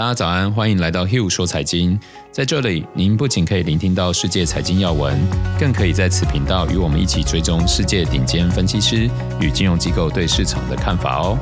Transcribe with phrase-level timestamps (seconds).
[0.00, 2.00] 大家早安，欢迎来到 Hill 说财经。
[2.32, 5.20] 在这里，您不仅可以聆听到世界财经要闻，
[5.58, 9.10] 更可以在此频道与我们一起追踪世界顶尖分析师
[9.42, 11.38] 与金融机构对市场的看法哦。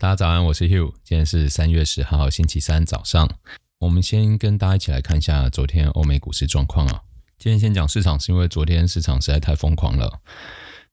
[0.00, 3.30] 大家早安，我是 Hill，今天是三月十号星期三早上。
[3.78, 7.02] 我们先跟大家一起来看一下昨天欧美股市状况啊。
[7.38, 10.18] 今天先讲市场，是因为昨天市场实在太疯狂了。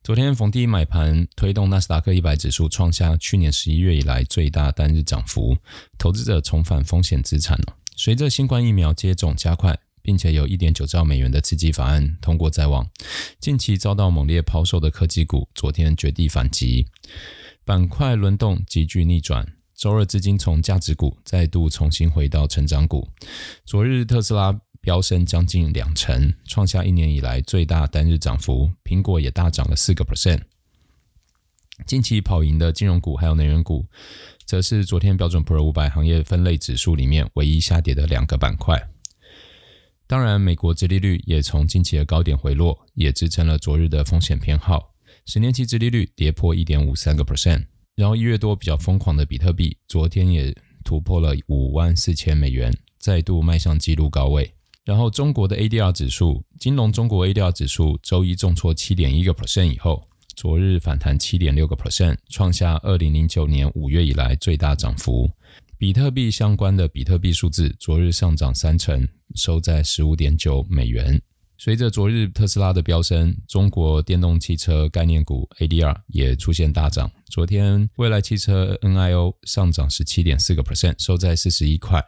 [0.06, 5.58] 昨天逢低买盘推动纳斯达克一百指数创下去年十一月以来最大单日涨幅，
[5.98, 7.58] 投资者重返风险资产。
[7.96, 12.88] 随着新冠疫苗接种加快，并且有一点九兆美元的刺激法案通过在望，
[13.40, 16.86] 近期遭到猛烈抛售的科技股昨天绝地反击，
[17.64, 19.54] 板块轮动急剧逆转。
[19.74, 23.08] 周二资金从价值股再度重新回到成长股。
[23.64, 24.60] 昨日特斯拉。
[24.86, 28.70] 飙升将近两成，创下一年以来最大单日涨幅。
[28.84, 30.40] 苹果也大涨了四个 percent。
[31.84, 33.84] 近期跑赢的金融股还有能源股，
[34.44, 38.80] 则是昨天标准普尔五百行业分类指数里面唯一下跌的两个板块。
[40.06, 44.94] 当然，美国殖利率也从近期的高点回落，也支撑了昨日的风险偏好。
[45.24, 47.66] 十年期殖利率跌破一点五三个 percent。
[47.96, 54.52] 然后一月多比较疯狂的比特币，昨天也突破了五万四千美元，再度迈向纪录高位。
[54.86, 60.00] 然后，中国的 ADR 指数，金融中国 ADR 指数，周一重挫七点一个 percent 以后，
[60.36, 65.28] 昨日反弹七点六个 percent，创下二零零九年五月以来最大涨幅。
[65.76, 71.20] 比特币相关的比特币数字，昨日上涨三成，收在十五点九美元。
[71.58, 77.10] 随着昨日特斯拉的飙升，中国电动汽车概念股 ADR 也出现大涨。
[77.28, 82.00] 昨天，蔚来汽车 NIO 上涨十七点四个 percent，收在四十一块。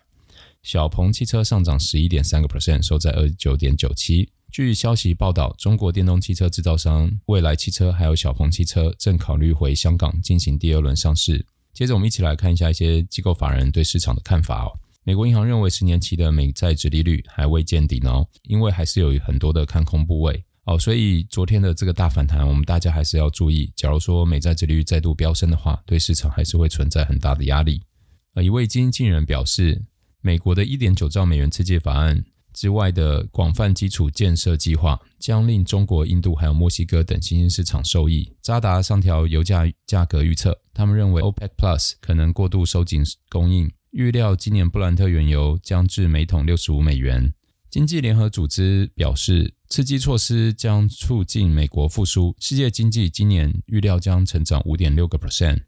[0.62, 4.28] 小鹏汽车上涨十一点三个 percent，收在二十九点九七。
[4.51, 11.45] 据消息报道，中国电动汽车制造商蔚来汽车还有小鹏汽车正考虑回香港进行第二轮上市。
[11.73, 14.73] 接着，我们一起来看一下一些机构法人对市场的看法哦。
[15.05, 23.72] 美国银行认为十年期的美债殖利率还未见顶哦，因为还是有很多的看空部位哦，所以昨天的这个大反弹，我们大家还是要注意。
[23.77, 27.83] 假如说美债殖利率再度飙升的话，对市场还是会存在很大的压力。
[28.34, 29.83] 呃，一位经纪人表示。
[30.21, 38.33] 美国的一点九兆美元刺激法案之外的广泛基础建设计划，将令中国、印度还有墨西哥等新兴市场受益。
[38.43, 47.33] 渣打上调油价价格预测，他们认为 OPEC Plus 可能过度收紧供应，预料今年布兰特原油将至每桶六十五美元。
[47.71, 55.61] 经济联合组织表示，刺激措施将促进美国复苏，世界经济今年预料将成长五点六个 percent。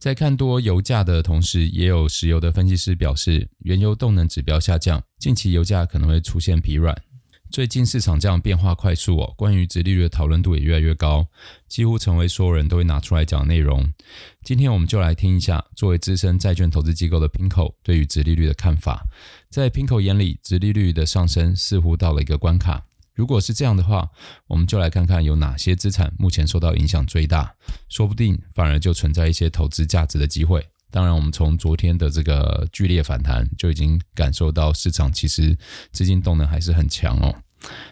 [0.00, 6.96] 在看多油价的同时，也有石油的分析师表示，原油动能指标下降，近期油价可能会出现疲软。
[7.50, 11.26] 最近市场这样变化快速哦，关于殖利率的讨论度也越来越高，
[11.68, 13.86] 几乎成为所有人都会拿出来讲的内容。
[14.42, 19.06] 今天我们就来听一下，作为资深债券投资机构的 pinco 对于殖利率的看法。
[19.50, 22.86] 在 pinco 眼里，殖利率的上升似乎到了一个关卡。
[23.20, 24.08] 如果是这样的话，
[24.46, 27.54] 我们就来看看有哪些资产目前受到影响最大，
[27.90, 30.66] 说不定反而就存在一些投资价值的机会。
[30.90, 35.54] 当然，我们从昨天的这个剧烈反弹就已经感受到市场其实
[35.92, 37.36] 资金动能还是很强哦。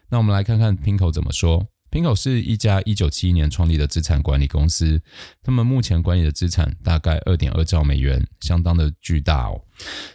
[0.08, 1.68] 那我们来看看 PIMCO 怎么说。
[1.90, 4.98] PIMCO 是一家一九七一年创立的资产管理公司，
[5.42, 9.60] 他们目前管理的资产大概二点二兆美元，相当的巨大哦。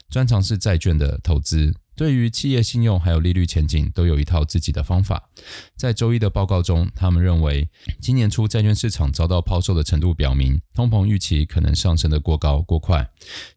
[0.09, 1.71] 专长是债券的投资。
[1.95, 5.29] 对于企业信用还有利率前景都有一套自己的方法。
[5.75, 7.69] 在周一的报告中，他们认为
[8.01, 13.09] 今年初债券市场遭到抛售的程度表明，通膨预期可能上升得过高过快。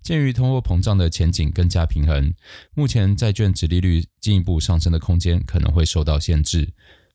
[0.03, 2.35] 鉴于通货膨胀的前景更加平衡，
[2.75, 6.73] 目前债券殖利率进一步上升的空间可能会受到限制。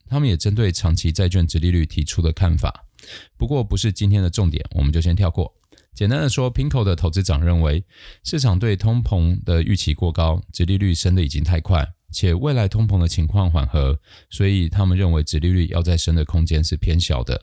[0.10, 2.86] 他们也针对长期债券殖利率提出了看法，
[3.38, 5.56] 不过不是今天的重点，我们就先跳过。
[5.94, 7.84] 简单的说，Pinko 的投资长认为，
[8.24, 14.00] 市场对通膨的预期过高，殖利率升得已经太快，且未来通膨的情况缓和，
[14.30, 17.40] 所以他们认为殖利率要再升的空间是偏小的。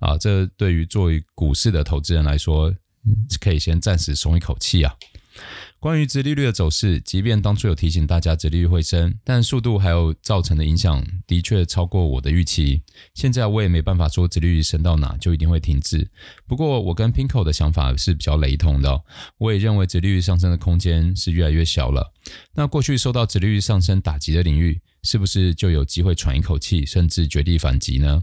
[0.00, 2.74] 啊，这对于作为股市的投资人来说，
[3.40, 4.94] 可以先暂时松一口气啊。
[5.84, 12.80] 关于殖利率的走势，即便当初有提醒大家殖利率会升，但速度还有造成的影响的确超过我的预期。
[13.12, 16.08] 现在我也没办法说殖利率升到哪就一定会停滞。
[16.46, 18.98] 不过我跟 Pinko 的想法是比较雷同的，
[19.36, 22.14] 我也认为殖利率上升的空间是越来越小了。
[22.54, 28.22] 那过去受到殖利率上升打击的领域，是不是就有机会喘一口气，甚至绝地反击呢？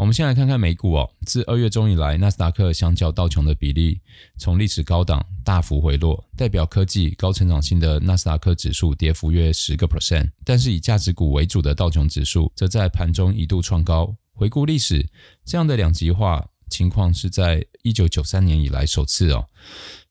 [0.00, 1.10] 我们先来看看美股哦。
[1.26, 4.00] 自二月中以来，纳斯达克相较道琼的比例
[4.38, 10.30] 从历史高档大幅回落，代表科技高成长性的纳斯达克指数跌幅约十个 percent。
[10.42, 14.16] 但是以价值股为主的道琼指数则在盘中一度创高。
[14.32, 15.06] 回顾历史，
[15.44, 19.48] 这样的两极化情况是在一九九三年以来首次哦，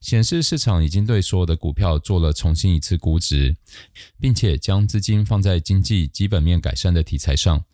[0.00, 3.56] 显示市场已经对所有的股票做了重新一次估值，
[4.20, 7.64] 并且将资金放在经济基本面改善的题材上。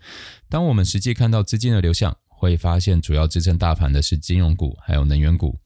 [0.49, 5.59] 当我们实际看到资金的流向，会发现主要支撑大盘的是金融股还有能源股。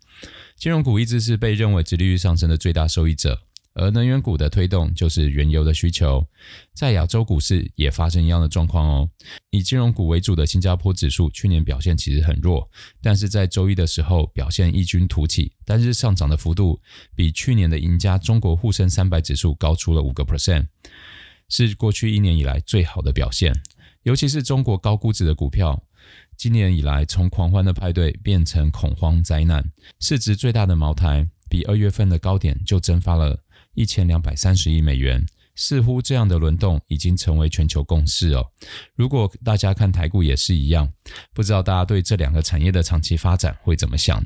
[0.57, 3.43] 金融股一直是被认为直利率上升的最大受益者。
[3.75, 6.27] 而能源股的推动就是原油的需求，
[6.75, 9.09] 在亚洲股市也发生一样的状况哦。
[9.51, 12.69] 以金融股为主的新加坡指数去年表现其实很弱，
[13.01, 16.81] 但是在周一的时候表现异军突起，单日上涨的幅度
[17.15, 20.67] 比去年的赢家中国沪深三百指数高出了五个 percent，
[21.49, 23.55] 是过去一年以来最好的表现。
[24.03, 25.81] 尤其是中国高估值的股票，
[26.37, 29.65] 今年以来从狂欢的派对变成恐慌灾难，
[30.01, 33.39] 市值最大的茅台比二月份的高点就蒸发了。
[33.75, 35.25] 一千两百三十亿美元，
[35.55, 38.47] 似乎这样的轮动已经成为全球共识哦。
[38.95, 40.93] 如果大家看台股也是一样，
[41.33, 44.25] 不知道大家对这两个产业的长期发展会怎么想？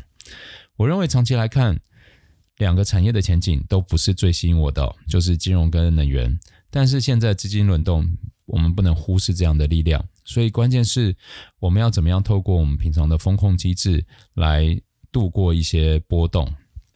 [0.76, 1.78] 我认为长期来看，
[2.58, 6.38] 两个产业的前景都不是最吸引我的，就是金融跟能源。
[6.70, 8.04] 但是现在资金轮动，
[8.46, 10.04] 我们不能忽视这样的力量。
[10.24, 11.14] 所以关键是
[11.60, 14.04] 我们要怎么样透过我们平常的风控机制
[14.34, 14.80] 来
[15.12, 16.52] 度过一些波动。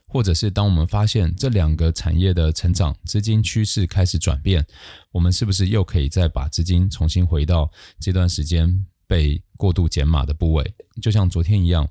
[0.09, 4.67] 或者是当我们发现这两个产业的成长资金趋势开始转变，
[5.13, 7.71] 我们是不是又可以再把资金重新回到
[8.01, 10.75] 这段时间被过度减码的部位？
[11.03, 11.87] 就像昨天一样，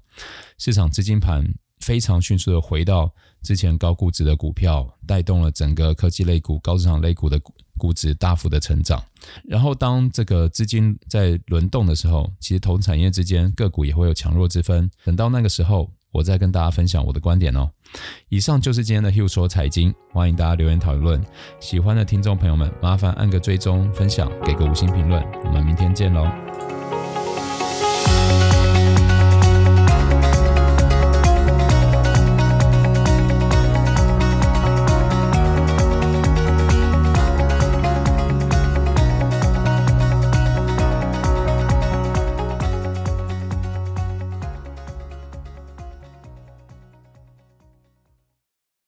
[0.57, 1.47] 市场资金盘
[1.79, 7.39] 非常迅速的回到之前高估值的股票，带动了整个科技类股、高市场类股的
[7.77, 9.03] 估值大幅的成长。
[9.43, 14.89] 然后当这个资金在轮动的时候，其实同产业之间个股也会有强弱之分。
[15.05, 17.69] 等到那个时候，我再跟大家分享我的观点哦。
[18.29, 21.23] 以上就是今天的 Hugh 说财经，欢迎大家留言讨论。
[21.59, 25.23] 喜欢的听众朋友们，麻烦按个追踪、分享，给个五星评论。
[25.45, 26.27] 我们明天见喽。